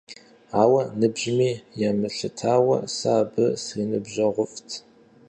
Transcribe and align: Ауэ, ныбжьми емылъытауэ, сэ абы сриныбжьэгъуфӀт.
Ауэ, 0.61 0.81
ныбжьми 0.99 1.51
емылъытауэ, 1.87 2.77
сэ 2.95 3.09
абы 3.19 3.45
сриныбжьэгъуфӀт. 3.63 4.69